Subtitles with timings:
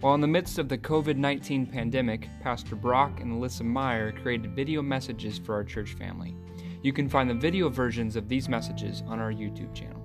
[0.00, 4.56] While in the midst of the COVID 19 pandemic, Pastor Brock and Alyssa Meyer created
[4.56, 6.34] video messages for our church family.
[6.82, 10.02] You can find the video versions of these messages on our YouTube channel.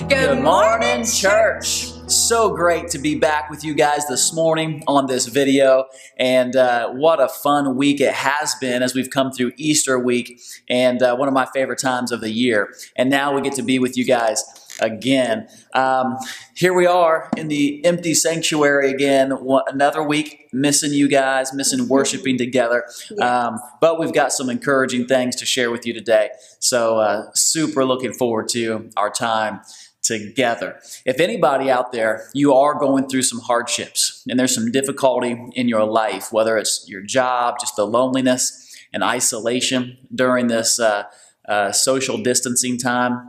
[0.00, 1.92] Good morning, church.
[2.08, 5.84] So great to be back with you guys this morning on this video.
[6.18, 10.40] And uh, what a fun week it has been as we've come through Easter week
[10.68, 12.74] and uh, one of my favorite times of the year.
[12.96, 14.42] And now we get to be with you guys
[14.80, 15.48] again.
[15.74, 16.16] Um,
[16.56, 21.88] here we are in the empty sanctuary again, one, another week missing you guys, missing
[21.88, 22.84] worshiping together.
[23.20, 26.30] Um, but we've got some encouraging things to share with you today.
[26.58, 29.60] So, uh, super looking forward to our time
[30.04, 30.80] together.
[31.04, 35.68] If anybody out there, you are going through some hardships and there's some difficulty in
[35.68, 38.60] your life, whether it's your job, just the loneliness
[38.92, 41.04] and isolation during this uh,
[41.48, 43.28] uh, social distancing time,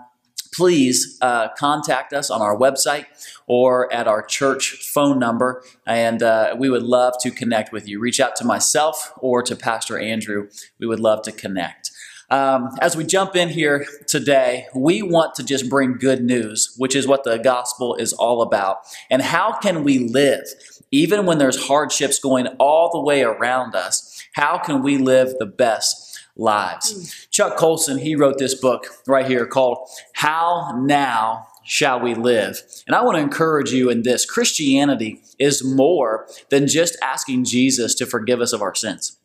[0.53, 3.05] please uh, contact us on our website
[3.47, 7.99] or at our church phone number, and uh, we would love to connect with you.
[7.99, 10.47] Reach out to myself or to Pastor Andrew.
[10.79, 11.84] We would love to connect.
[12.29, 16.95] Um, as we jump in here today, we want to just bring good news, which
[16.95, 18.79] is what the gospel is all about.
[19.09, 20.45] And how can we live,
[20.91, 24.23] even when there's hardships going all the way around us?
[24.33, 27.27] How can we live the best lives?
[27.31, 32.61] Chuck Colson, he wrote this book right here called How Now Shall We Live?
[32.87, 37.93] And I want to encourage you in this Christianity is more than just asking Jesus
[37.95, 39.17] to forgive us of our sins.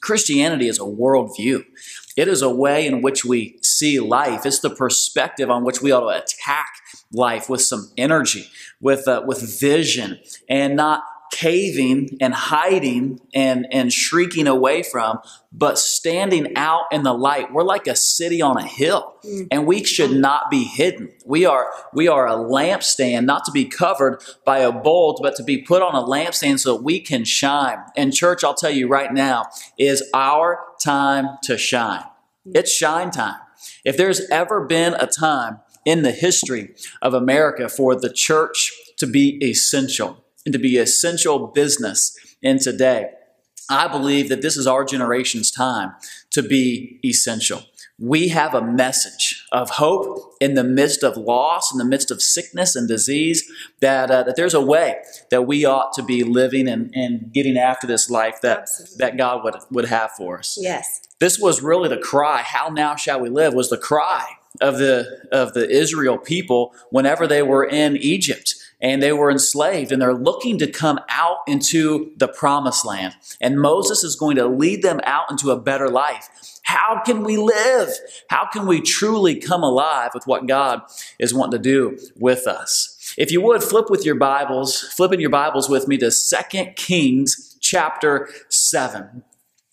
[0.00, 1.64] Christianity is a worldview.
[2.16, 4.46] It is a way in which we see life.
[4.46, 6.68] It's the perspective on which we ought to attack
[7.12, 8.48] life with some energy,
[8.80, 10.18] with, uh, with vision,
[10.48, 15.18] and not caving and hiding and, and shrieking away from,
[15.52, 17.52] but standing out in the light.
[17.52, 19.48] We're like a city on a hill, mm.
[19.50, 21.10] and we should not be hidden.
[21.24, 25.42] We are, we are a lampstand, not to be covered by a bowl, but to
[25.42, 27.78] be put on a lampstand so that we can shine.
[27.96, 29.46] And church, I'll tell you right now,
[29.78, 32.04] is our time to shine.
[32.46, 32.56] Mm.
[32.56, 33.40] It's shine time.
[33.84, 39.06] If there's ever been a time in the history of America for the church to
[39.06, 43.10] be essential, and to be essential business in today.
[43.68, 45.94] I believe that this is our generation's time
[46.30, 47.62] to be essential.
[47.98, 52.22] We have a message of hope in the midst of loss, in the midst of
[52.22, 54.98] sickness and disease, that, uh, that there's a way
[55.30, 58.68] that we ought to be living and, and getting after this life that,
[58.98, 60.58] that God would, would have for us.
[60.60, 61.00] Yes.
[61.20, 64.26] This was really the cry, how now shall we live, was the cry
[64.60, 69.92] of the, of the Israel people whenever they were in Egypt and they were enslaved
[69.92, 73.14] and they're looking to come out into the promised land.
[73.40, 76.28] And Moses is going to lead them out into a better life.
[76.62, 77.90] How can we live?
[78.28, 80.82] How can we truly come alive with what God
[81.18, 83.14] is wanting to do with us?
[83.16, 86.64] If you would flip with your Bibles, flip in your Bibles with me to 2
[86.76, 89.22] Kings chapter 7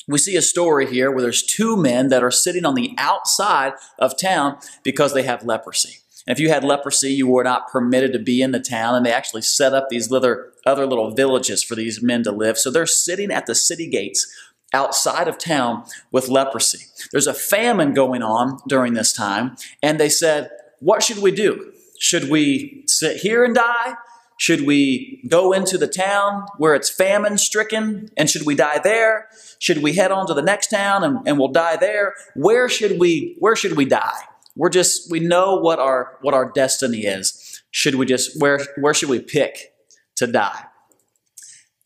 [0.08, 3.74] we see a story here where there's two men that are sitting on the outside
[4.00, 6.00] of town because they have leprosy.
[6.26, 9.06] And if you had leprosy, you were not permitted to be in the town, and
[9.06, 12.58] they actually set up these other, other little villages for these men to live.
[12.58, 14.26] So they're sitting at the city gates
[14.74, 16.86] outside of town with leprosy.
[17.12, 20.50] There's a famine going on during this time, and they said,
[20.80, 21.74] What should we do?
[22.00, 23.96] Should we sit here and die?
[24.44, 28.10] Should we go into the town where it's famine stricken?
[28.18, 29.30] And should we die there?
[29.60, 32.14] Should we head on to the next town and, and we'll die there?
[32.36, 34.20] Where should we where should we die?
[34.58, 37.64] We're just we know what our what our destiny is.
[37.72, 39.74] Should we just where where should we pick
[40.18, 40.66] to die?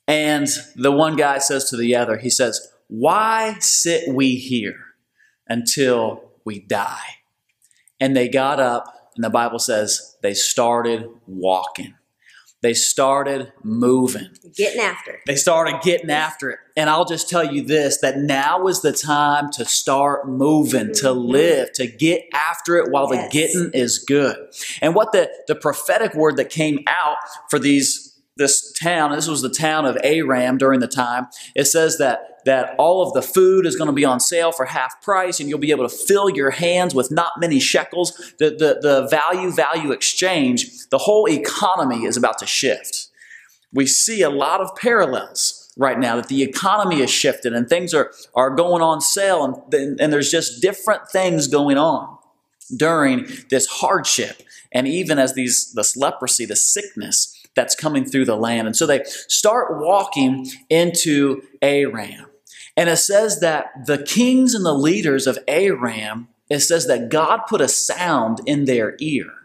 [0.07, 4.79] And the one guy says to the other, he says, Why sit we here
[5.47, 7.19] until we die?
[7.99, 11.93] And they got up, and the Bible says they started walking.
[12.61, 14.29] They started moving.
[14.55, 15.19] Getting after it.
[15.27, 16.59] They started getting after it.
[16.75, 21.07] And I'll just tell you this that now is the time to start moving, to
[21.07, 21.31] mm-hmm.
[21.31, 23.25] live, to get after it while Yes.
[23.25, 24.37] the getting is good.
[24.81, 27.17] And what the, the prophetic word that came out
[27.49, 28.07] for these
[28.37, 32.75] this town, this was the town of Aram during the time, it says that that
[32.77, 35.59] all of the food is going to be on sale for half price and you'll
[35.59, 38.33] be able to fill your hands with not many shekels.
[38.39, 43.09] The, the, the value value exchange, the whole economy is about to shift.
[43.73, 47.93] We see a lot of parallels right now that the economy has shifted and things
[47.93, 52.17] are, are going on sale and, and there's just different things going on
[52.77, 54.41] during this hardship
[54.71, 58.67] and even as these this leprosy, the sickness that's coming through the land.
[58.67, 62.27] And so they start walking into Aram.
[62.77, 67.41] And it says that the kings and the leaders of Aram, it says that God
[67.47, 69.37] put a sound in their ear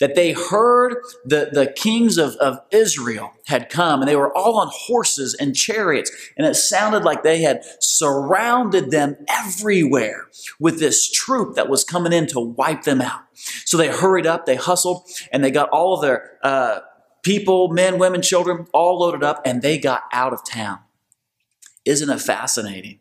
[0.00, 4.58] that they heard the, the kings of, of Israel had come and they were all
[4.58, 6.10] on horses and chariots.
[6.36, 10.26] And it sounded like they had surrounded them everywhere
[10.58, 13.22] with this troop that was coming in to wipe them out.
[13.64, 16.80] So they hurried up, they hustled, and they got all of their uh,
[17.22, 20.78] people, men, women, children, all loaded up, and they got out of town.
[21.84, 23.00] Isn't it fascinating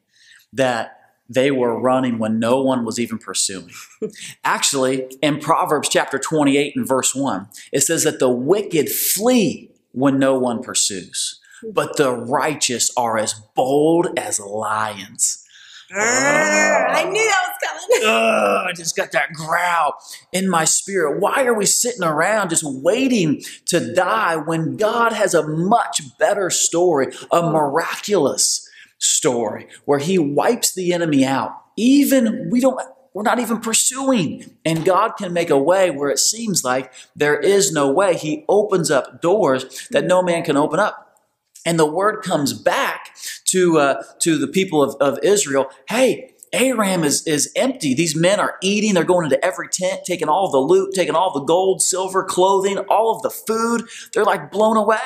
[0.52, 1.00] that
[1.30, 3.72] they were running when no one was even pursuing.
[4.44, 10.20] Actually, in Proverbs chapter 28 and verse 1, it says that the wicked flee when
[10.20, 11.72] no one pursues, hmm.
[11.72, 15.40] but the righteous are as bold as lions.
[15.96, 18.08] I knew that was coming.
[18.10, 19.94] Ugh, I just got that growl
[20.32, 21.20] in my spirit.
[21.20, 26.50] Why are we sitting around just waiting to die when God has a much better
[26.50, 28.68] story, a miraculous
[29.04, 31.52] story where he wipes the enemy out.
[31.76, 32.80] Even we don't
[33.14, 34.58] we're not even pursuing.
[34.66, 38.16] And God can make a way where it seems like there is no way.
[38.16, 41.20] He opens up doors that no man can open up.
[41.66, 43.16] And the word comes back
[43.46, 47.96] to, uh, to the people of, of Israel hey, Aram is, is empty.
[47.96, 48.94] These men are eating.
[48.94, 52.78] They're going into every tent, taking all the loot, taking all the gold, silver, clothing,
[52.78, 53.88] all of the food.
[54.14, 54.98] They're like blown away.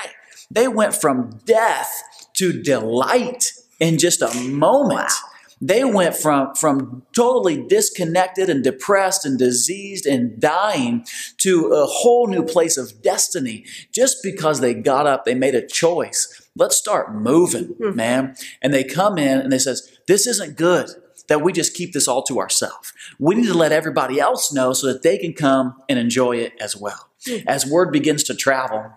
[0.51, 1.89] They went from death
[2.33, 5.09] to delight in just a moment.
[5.09, 5.31] Wow.
[5.59, 11.05] They went from, from totally disconnected and depressed and diseased and dying
[11.37, 15.65] to a whole new place of destiny just because they got up, they made a
[15.65, 16.47] choice.
[16.55, 17.95] Let's start moving, mm-hmm.
[17.95, 18.35] man.
[18.61, 20.89] And they come in and they says, this isn't good
[21.27, 22.93] that we just keep this all to ourselves.
[23.19, 26.53] We need to let everybody else know so that they can come and enjoy it
[26.61, 27.09] as well.
[27.27, 27.47] Mm-hmm.
[27.49, 28.91] As word begins to travel,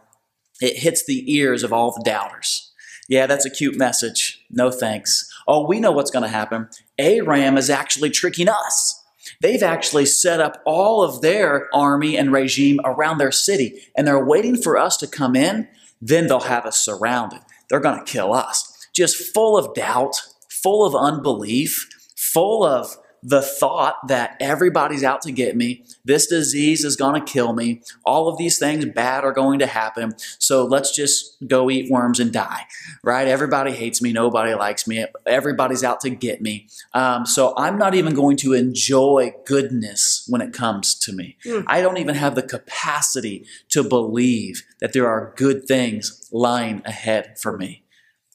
[0.61, 2.71] it hits the ears of all the doubters.
[3.09, 4.40] Yeah, that's a cute message.
[4.51, 5.31] No thanks.
[5.47, 6.69] Oh, we know what's going to happen.
[6.99, 8.97] Aram is actually tricking us.
[9.41, 14.25] They've actually set up all of their army and regime around their city, and they're
[14.25, 15.69] waiting for us to come in.
[16.01, 17.41] Then they'll have us surrounded.
[17.69, 18.89] They're going to kill us.
[18.95, 25.33] Just full of doubt, full of unbelief, full of the thought that everybody's out to
[25.33, 29.33] get me, this disease is going to kill me, all of these things bad are
[29.33, 32.63] going to happen, so let's just go eat worms and die,
[33.05, 33.29] right?
[33.29, 36.69] Everybody hates me, nobody likes me, everybody's out to get me.
[36.95, 41.37] Um, so I'm not even going to enjoy goodness when it comes to me.
[41.45, 41.65] Mm.
[41.67, 47.39] I don't even have the capacity to believe that there are good things lying ahead
[47.39, 47.85] for me.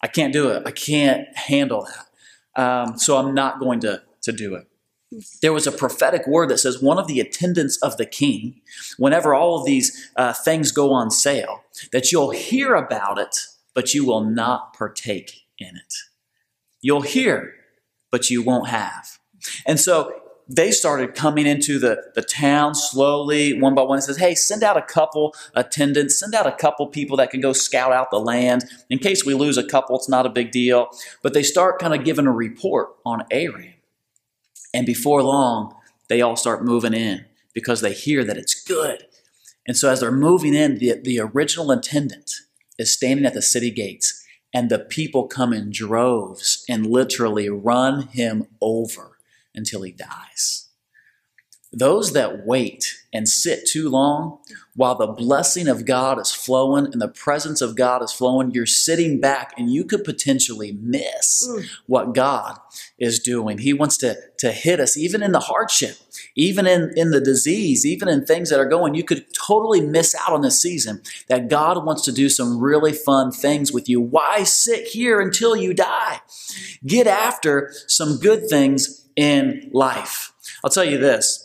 [0.01, 0.63] I can't do it.
[0.65, 2.61] I can't handle that.
[2.61, 4.67] Um, so I'm not going to, to do it
[5.41, 8.61] there was a prophetic word that says one of the attendants of the king,
[8.97, 13.37] whenever all of these uh, things go on sale, that you'll hear about it,
[13.73, 15.93] but you will not partake in it.
[16.81, 17.53] You'll hear,
[18.11, 19.19] but you won't have.
[19.65, 23.97] And so they started coming into the, the town slowly, one by one.
[23.97, 27.41] It says, hey, send out a couple attendants, send out a couple people that can
[27.41, 28.65] go scout out the land.
[28.89, 30.89] In case we lose a couple, it's not a big deal.
[31.23, 33.74] But they start kind of giving a report on Aram.
[34.75, 35.73] And before long,
[36.09, 39.05] they all start moving in because they hear that it's good.
[39.65, 42.29] And so as they're moving in, the, the original attendant
[42.77, 44.21] is standing at the city gates,
[44.53, 49.17] and the people come in droves and literally run him over
[49.55, 50.64] until he dies.
[51.77, 54.39] Those that wait and sit too long
[54.75, 58.65] while the blessing of God is flowing and the presence of God is flowing, you're
[58.65, 61.65] sitting back and you could potentially miss mm.
[61.87, 62.57] what God
[62.97, 63.57] is doing.
[63.57, 65.97] He wants to, to hit us, even in the hardship,
[66.35, 68.95] even in, in the disease, even in things that are going.
[68.95, 72.93] You could totally miss out on this season that God wants to do some really
[72.93, 74.01] fun things with you.
[74.01, 76.21] Why sit here until you die?
[76.85, 80.33] Get after some good things in life.
[80.63, 81.44] I'll tell you this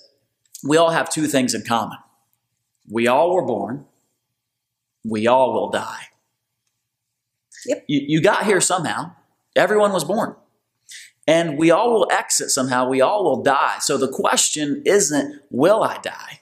[0.63, 1.99] we all have two things in common.
[2.91, 3.87] We all were born,
[5.05, 6.07] we all will die.
[7.67, 7.85] Yep.
[7.89, 9.13] You, you got here somehow.
[9.57, 10.35] Everyone was born.
[11.27, 12.89] And we all will exit somehow.
[12.89, 13.77] We all will die.
[13.81, 16.41] So the question isn't, will I die?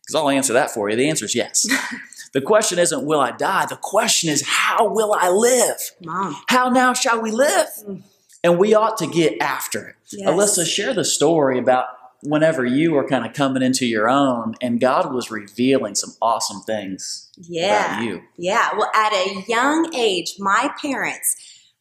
[0.00, 0.96] Because I'll answer that for you.
[0.96, 1.66] The answer is yes.
[2.32, 3.66] the question isn't, will I die?
[3.66, 5.76] The question is, how will I live?
[6.02, 6.36] Mom.
[6.48, 7.68] How now shall we live?
[7.86, 8.02] Mm.
[8.42, 9.96] And we ought to get after it.
[10.10, 10.28] Yes.
[10.28, 11.86] Alyssa, share the story about
[12.24, 16.60] whenever you were kind of coming into your own and God was revealing some awesome
[16.62, 17.96] things Yeah.
[17.96, 18.22] about you.
[18.36, 18.70] Yeah.
[18.76, 21.36] Well, at a young age, my parents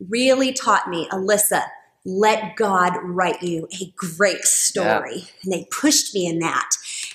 [0.09, 1.63] really taught me, Alyssa,
[2.05, 5.29] let God write you a great story.
[5.43, 6.69] And they pushed me in that.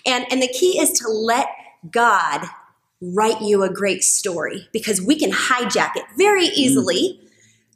[0.06, 1.49] And and the key is to let
[1.90, 2.47] God
[3.00, 6.52] write you a great story because we can hijack it very mm.
[6.54, 7.20] easily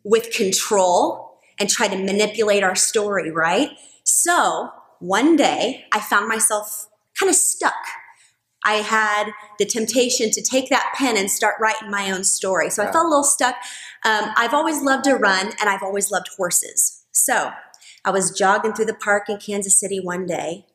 [0.05, 3.71] with control and try to manipulate our story, right?
[4.05, 4.71] So,
[5.03, 7.75] one day I found myself kind of stuck.
[8.65, 12.71] I had the temptation to take that pen and start writing my own story.
[12.71, 13.57] So I felt a little stuck.
[14.05, 17.05] Um, I've always loved to run and I've always loved horses.
[17.11, 17.51] So
[18.05, 20.67] I was jogging through the park in Kansas City one day,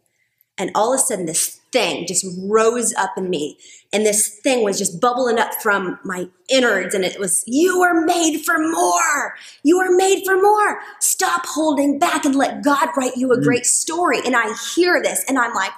[0.58, 3.58] and all of a sudden this thing just rose up in me.
[3.94, 8.02] And this thing was just bubbling up from my innards, and it was, You are
[8.06, 9.36] made for more.
[9.64, 10.80] You are made for more.
[11.00, 13.44] Stop holding back and let God write you a Mm.
[13.44, 14.20] great story.
[14.26, 15.72] And I hear this, and I'm like,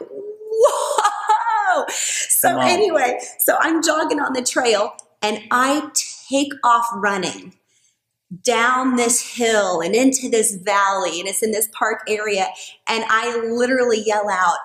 [0.51, 1.86] Whoa.
[1.89, 5.91] So, anyway, so I'm jogging on the trail, and I
[6.29, 7.53] take off running
[8.43, 12.48] down this hill and into this valley, and it's in this park area.
[12.88, 14.58] And I literally yell out,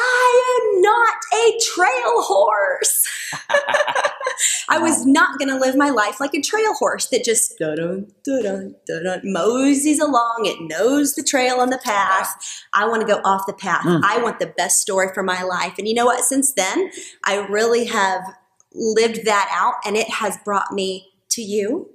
[0.00, 3.04] I am not a trail horse.
[4.68, 8.06] I was not going to live my life like a trail horse that just dun
[8.24, 10.42] dun dun moseys along.
[10.44, 12.62] It knows the trail and the path.
[12.74, 13.84] I want to go off the path.
[13.84, 14.02] Mm.
[14.04, 15.74] I want the best story for my life.
[15.78, 16.22] And you know what?
[16.24, 16.90] Since then,
[17.24, 18.22] I really have
[18.72, 21.88] lived that out, and it has brought me to you,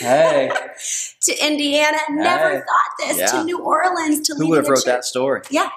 [0.00, 0.50] Hey,
[1.22, 1.98] to Indiana.
[2.10, 2.56] Never Hey.
[2.60, 3.18] thought this.
[3.18, 3.26] Yeah.
[3.26, 4.26] To New Orleans.
[4.28, 4.84] To who would have wrote church.
[4.86, 5.42] that story?
[5.50, 5.68] Yeah,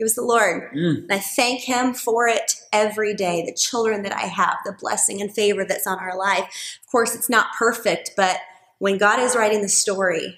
[0.00, 0.72] it was the Lord.
[0.74, 1.02] Mm.
[1.02, 3.44] And I thank Him for it every day.
[3.44, 6.78] The children that I have, the blessing and favor that's on our life.
[6.82, 8.38] Of course, it's not perfect, but
[8.78, 10.36] when God is writing the story,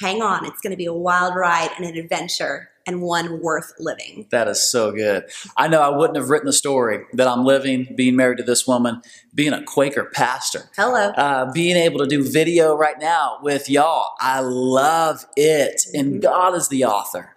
[0.00, 0.46] hang on.
[0.46, 4.26] It's going to be a wild ride and an adventure and one worth living.
[4.30, 5.24] That is so good.
[5.56, 8.66] I know I wouldn't have written the story that I'm living, being married to this
[8.66, 9.02] woman,
[9.34, 10.70] being a Quaker pastor.
[10.76, 11.10] Hello.
[11.10, 14.10] uh, being able to do video right now with y'all.
[14.18, 15.82] I love it.
[15.94, 16.22] And Mhm.
[16.22, 17.36] God is the author,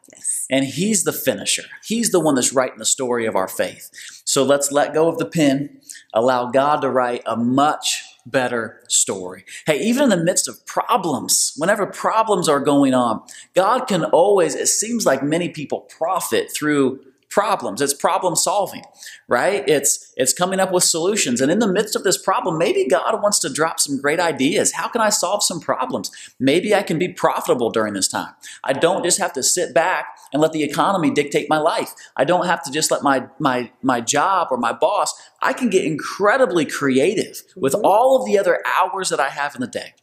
[0.50, 1.66] And He's the finisher.
[1.84, 3.90] He's the one that's writing the story of our faith.
[4.26, 5.82] So let's let go of the pen,
[6.14, 9.46] allow God to write a much better story.
[9.66, 13.22] Hey, even in the midst of problems, whenever problems are going on,
[13.54, 17.02] God can always, it seems like many people profit through
[17.36, 17.82] problems.
[17.82, 18.84] It's problem solving,
[19.28, 19.62] right?
[19.68, 21.42] It's it's coming up with solutions.
[21.42, 24.72] And in the midst of this problem, maybe God wants to drop some great ideas.
[24.72, 26.10] How can I solve some problems?
[26.40, 28.34] Maybe I can be profitable during this time.
[28.64, 31.92] I don't just have to sit back and let the economy dictate my life.
[32.16, 35.14] I don't have to just let my my my job or my boss.
[35.42, 37.82] I can get incredibly creative with Mhm.
[37.84, 39.94] all of the other hours that I have in the day.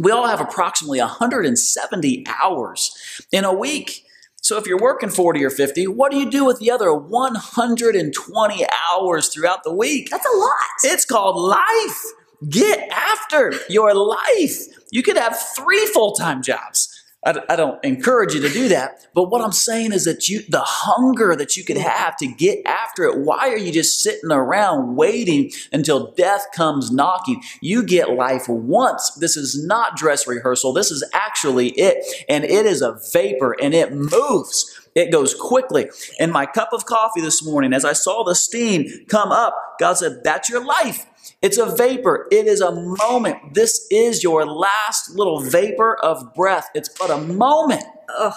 [0.00, 2.90] We all have approximately 170 hours
[3.30, 4.04] in a week.
[4.42, 8.66] So if you're working 40 or 50, what do you do with the other 120
[8.92, 10.10] hours throughout the week?
[10.10, 10.52] That's a lot.
[10.82, 12.02] It's called life.
[12.48, 14.66] Get after your life.
[14.90, 16.91] You could have three full time jobs.
[17.24, 20.42] I, I don't encourage you to do that, but what I'm saying is that you,
[20.48, 23.18] the hunger that you could have to get after it.
[23.18, 27.40] Why are you just sitting around waiting until death comes knocking?
[27.60, 29.10] You get life once.
[29.20, 30.72] This is not dress rehearsal.
[30.72, 34.78] This is actually it, and it is a vapor, and it moves.
[34.94, 35.90] It goes quickly.
[36.18, 39.94] In my cup of coffee this morning, as I saw the steam come up, God
[39.94, 41.06] said, That's your life.
[41.40, 42.28] It's a vapor.
[42.30, 43.54] It is a moment.
[43.54, 46.68] This is your last little vapor of breath.
[46.74, 47.84] It's but a moment.
[48.16, 48.34] Ugh.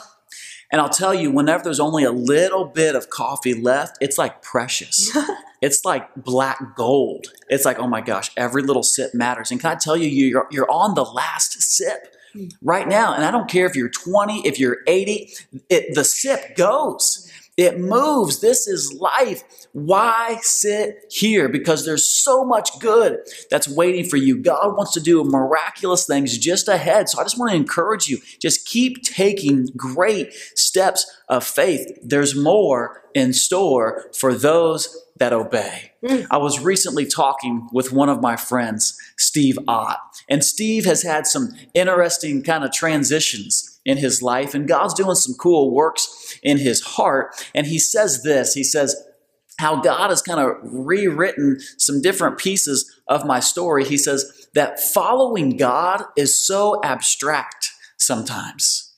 [0.72, 4.42] And I'll tell you, whenever there's only a little bit of coffee left, it's like
[4.42, 5.15] precious.
[5.62, 7.27] it's like black gold.
[7.50, 9.51] It's like, oh my gosh, every little sip matters.
[9.51, 12.48] And can I tell you, you're, you're on the last sip hmm.
[12.62, 13.13] right now.
[13.13, 15.34] And I don't care if you're 20, if you're 80,
[15.70, 17.32] it, the sip goes.
[17.58, 18.42] It moves.
[18.42, 19.44] This is life.
[19.72, 21.48] Why sit here?
[21.48, 23.20] Because there's so much good
[23.50, 24.38] that's waiting for you.
[24.38, 27.08] God wants to do miraculous things just ahead.
[27.08, 28.20] So I just want to encourage you.
[28.42, 31.98] Just keep taking great steps of faith.
[32.04, 35.94] There's more in store for those that obey.
[36.04, 36.28] Mm.
[36.30, 41.26] I was recently talking with one of my friends, Steve Ott, and Steve has had
[41.26, 46.58] some interesting kind of transitions in his life, and God's doing some cool works in
[46.58, 47.36] his heart.
[47.54, 48.96] And he says this He says,
[49.58, 53.86] how God has kind of rewritten some different pieces of my story.
[53.86, 58.94] He says that following God is so abstract sometimes.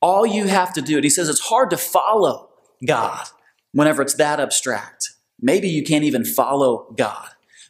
[0.00, 2.48] All you have to do, and he says it's hard to follow
[2.86, 3.26] God
[3.72, 5.10] whenever it's that abstract.
[5.40, 7.28] Maybe you can't even follow God,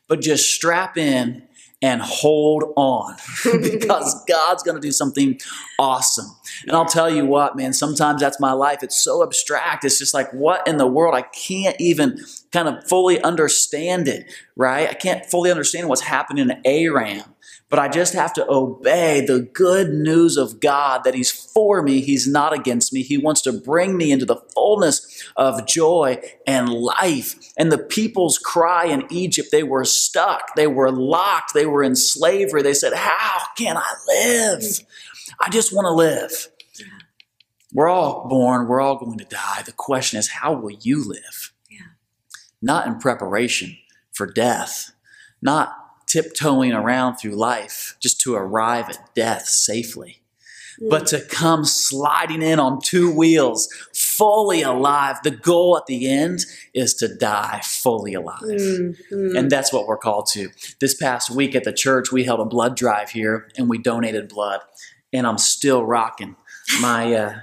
[0.08, 1.46] but just strap in
[1.82, 3.16] and hold on
[3.60, 5.38] because God's going to do something
[5.78, 6.26] awesome.
[6.66, 8.82] And I'll tell you what, man, sometimes that's my life.
[8.82, 9.84] It's so abstract.
[9.84, 11.14] It's just like, what in the world?
[11.14, 14.88] I can't even kind of fully understand it, right?
[14.88, 17.24] I can't fully understand what's happening in Aram
[17.72, 22.02] but I just have to obey the good news of God that He's for me,
[22.02, 23.02] He's not against me.
[23.02, 27.34] He wants to bring me into the fullness of joy and life.
[27.56, 31.96] And the people's cry in Egypt, they were stuck, they were locked, they were in
[31.96, 32.60] slavery.
[32.60, 34.62] They said, How can I live?
[35.40, 36.48] I just want to live.
[37.72, 39.62] We're all born, we're all going to die.
[39.64, 41.54] The question is, how will you live?
[41.70, 41.86] Yeah.
[42.60, 43.78] Not in preparation
[44.12, 44.92] for death,
[45.40, 45.81] not
[46.12, 50.20] tiptoeing around through life just to arrive at death safely,
[50.90, 55.16] but to come sliding in on two wheels, fully alive.
[55.22, 56.40] The goal at the end
[56.74, 58.42] is to die fully alive.
[58.42, 59.38] Mhm.
[59.38, 60.50] And that's what we're called to.
[60.80, 64.28] This past week at the church, we held a blood drive here and we donated
[64.28, 64.60] blood.
[65.12, 66.36] And I'm still rocking
[66.80, 67.34] my uh,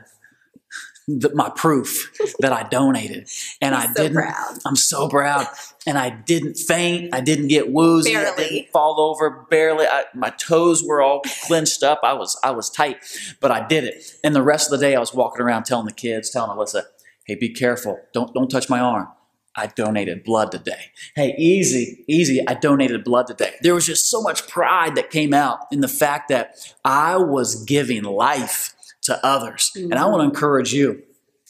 [1.33, 3.29] my proof that I donated.
[3.61, 4.17] And I so didn't.
[4.17, 4.57] proud.
[4.65, 5.47] I'm so proud.
[5.87, 7.13] And I didn't faint.
[7.13, 8.15] I didn't get woozy.
[8.15, 8.43] I Barely.
[8.49, 9.45] didn't fall over.
[9.49, 9.85] Barely.
[9.85, 12.01] I, my toes were all clenched up.
[12.03, 12.97] I was I was tight,
[13.39, 14.03] but I did it.
[14.23, 16.83] And the rest of the day, I was walking around telling the kids, telling Alyssa,
[17.25, 17.99] "Hey, be careful.
[18.13, 19.07] Don't don't touch my arm."
[19.55, 20.91] I donated blood today.
[21.15, 22.47] Hey, easy, easy.
[22.47, 23.55] I donated blood today.
[23.61, 27.63] There was just so much pride that came out in the fact that I was
[27.65, 28.73] giving life
[29.09, 29.71] to others.
[29.75, 30.35] And I want to mm-hmm.
[30.35, 31.03] encourage you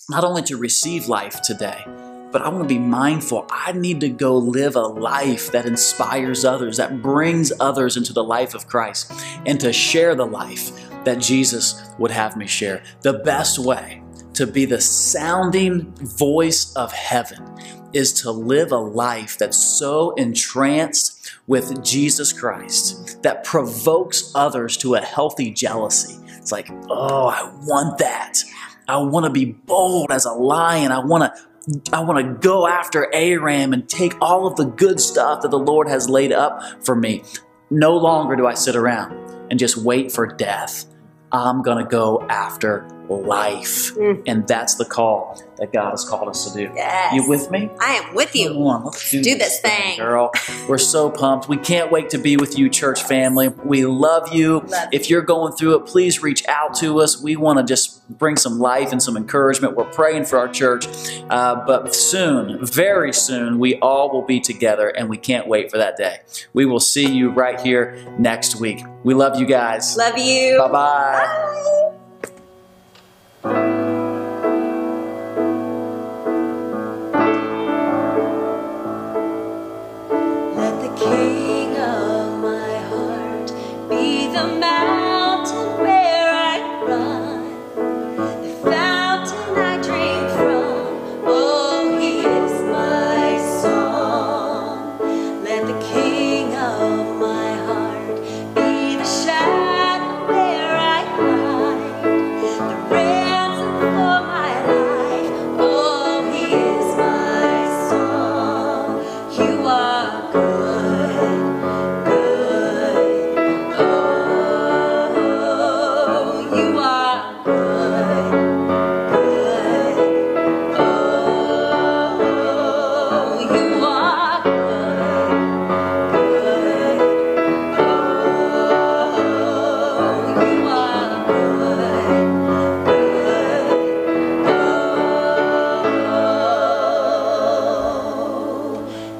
[0.09, 1.85] not only to receive life today,
[2.31, 3.45] but I want to be mindful.
[3.49, 8.23] I need to go live a life that inspires others, that brings others into the
[8.23, 9.11] life of Christ,
[9.45, 10.71] and to share the life
[11.05, 12.83] that Jesus would have me share.
[13.01, 14.01] The best way
[14.33, 17.43] to be the sounding voice of heaven
[17.93, 24.95] is to live a life that's so entranced with Jesus Christ that provokes others to
[24.95, 26.19] a healthy jealousy.
[26.49, 28.39] It's like, oh, I want that.
[28.87, 30.91] I want to be bold as a lion.
[30.91, 34.99] I want to I want to go after Aram and take all of the good
[34.99, 37.21] stuff that the Lord has laid up for me.
[37.69, 39.13] No longer do I sit around
[39.51, 40.85] and just wait for death.
[41.31, 43.93] I'm going to go after life.
[43.95, 44.23] Mm.
[44.27, 46.71] And that's the call that God has called us to do.
[46.73, 47.13] Yes.
[47.13, 47.69] You with me?
[47.79, 48.49] I am with you.
[48.49, 49.97] Come on, let's do, Do this thing.
[49.97, 50.31] girl.
[50.67, 51.49] We're so pumped.
[51.49, 53.49] We can't wait to be with you, church family.
[53.49, 54.59] We love you.
[54.61, 57.21] Love if you're going through it, please reach out to us.
[57.21, 59.75] We want to just bring some life and some encouragement.
[59.75, 60.87] We're praying for our church.
[61.29, 65.77] Uh, but soon, very soon, we all will be together, and we can't wait for
[65.77, 66.19] that day.
[66.53, 68.79] We will see you right here next week.
[69.03, 69.97] We love you guys.
[69.97, 70.57] Love you.
[70.57, 70.71] Bye-bye.
[70.71, 71.85] Bye.
[73.43, 73.78] Let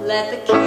[0.10, 0.59] Let the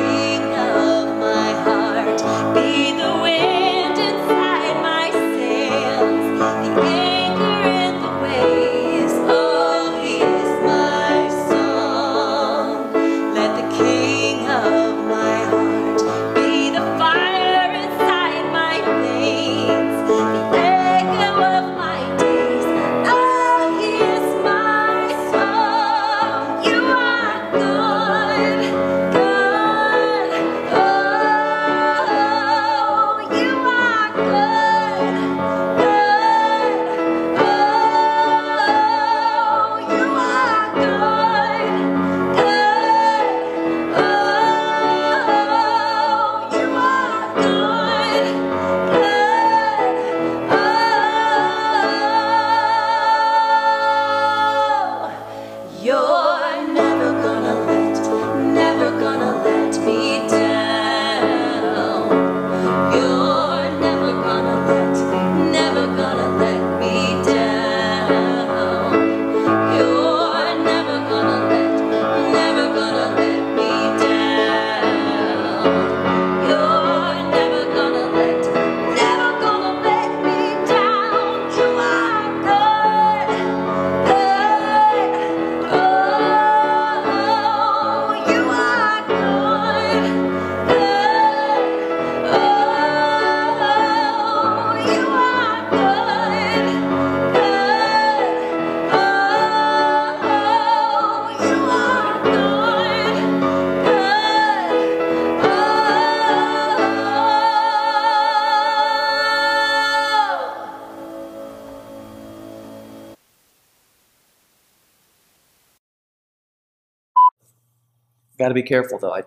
[118.42, 119.14] Got to be careful though.
[119.14, 119.22] I,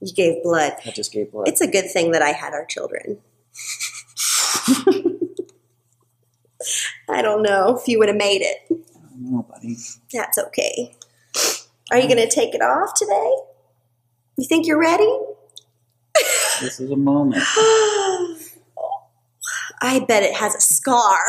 [0.00, 0.72] You gave blood.
[0.84, 1.46] I just gave blood.
[1.46, 3.18] It's a good thing that I had our children.
[7.08, 8.56] I don't know if you would have made it.
[9.28, 9.76] Oh, buddy.
[10.12, 10.96] That's okay.
[11.92, 13.32] Are you going to take it off today?
[14.36, 15.08] You think you're ready?
[16.60, 17.44] This is a moment.
[19.80, 21.20] I bet it has a scar.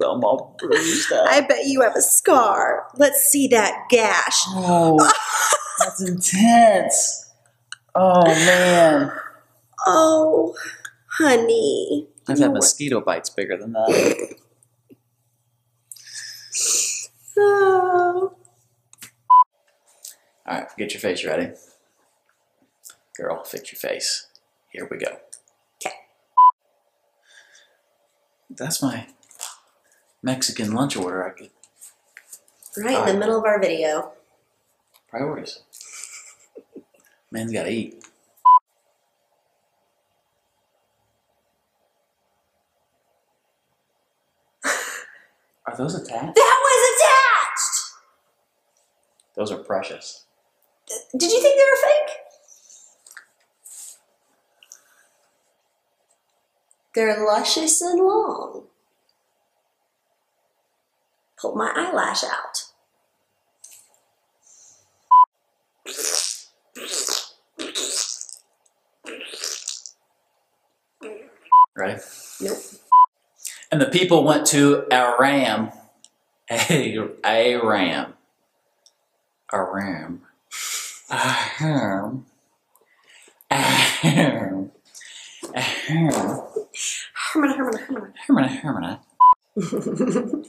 [0.00, 1.26] I'm all bruised up.
[1.28, 2.86] I bet you have a scar.
[2.96, 4.44] Let's see that gash.
[4.48, 4.96] Oh,
[5.78, 7.30] that's intense.
[7.94, 9.12] Oh man,
[9.86, 10.54] Oh,
[11.18, 12.08] honey.
[12.28, 14.34] I've had mosquito bites bigger than that.
[17.38, 18.34] Oh.
[20.46, 21.52] All right, get your face ready,
[23.16, 23.44] girl.
[23.44, 24.26] Fix your face.
[24.70, 25.18] Here we go.
[25.84, 25.94] Okay.
[28.50, 29.06] That's my
[30.22, 31.26] Mexican lunch order.
[31.26, 31.50] I could
[32.76, 34.12] Right in the middle of our video.
[35.08, 35.60] priorities.
[37.30, 38.02] Man's got to eat.
[45.66, 46.34] Are those attached?
[46.34, 47.94] That was attached!
[49.36, 50.24] Those are precious.
[51.16, 52.16] Did you think they were fake?
[56.94, 58.64] They're luscious and long.
[61.40, 62.64] Pull my eyelash out.
[71.76, 72.00] Ready?
[72.40, 72.58] Nope.
[73.70, 75.70] And the people went to Aram,
[76.50, 78.14] Aram, Aram,
[79.52, 80.22] Aram,
[81.10, 82.26] Aram,
[83.50, 84.70] Aram,
[85.54, 86.40] Aram,
[87.32, 88.12] Herman, Herman, Herman.
[88.26, 89.00] Hermana, Hermana.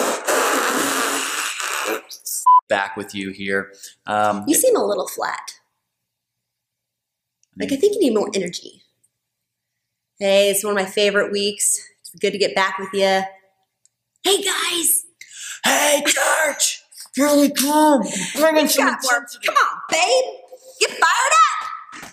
[2.70, 3.72] Back with you here.
[4.06, 5.56] Um, You seem a little flat.
[7.58, 8.82] Like, I think you need more energy.
[10.20, 11.78] Hey, it's one of my favorite weeks.
[12.00, 13.22] It's good to get back with you.
[14.22, 15.04] Hey, guys!
[15.64, 16.82] hey, church!
[17.14, 18.02] Here we come!
[18.36, 19.46] Bringing some intensity.
[19.46, 20.24] Come on, babe!
[20.80, 21.32] Get fired
[22.04, 22.12] up!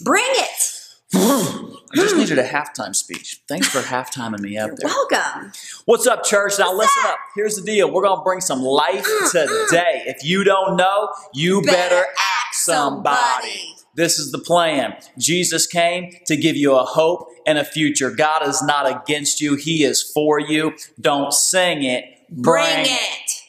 [0.04, 1.64] Bring it!
[1.92, 3.40] I just needed a halftime speech.
[3.48, 4.88] Thanks for halftiming me up there.
[4.88, 5.52] Welcome.
[5.84, 6.54] What's up, church?
[6.58, 7.18] Now listen up.
[7.34, 7.90] Here's the deal.
[7.92, 10.02] We're gonna bring some life mm, today.
[10.06, 10.14] Mm.
[10.14, 13.74] If you don't know, you better act somebody.
[13.94, 14.96] This is the plan.
[15.18, 18.10] Jesus came to give you a hope and a future.
[18.10, 20.74] God is not against you, He is for you.
[21.00, 23.42] Don't sing it, Bring it.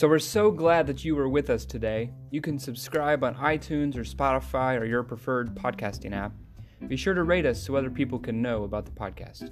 [0.00, 2.10] So we're so glad that you were with us today.
[2.30, 6.32] You can subscribe on iTunes or Spotify or your preferred podcasting app.
[6.88, 9.50] Be sure to rate us so other people can know about the podcast.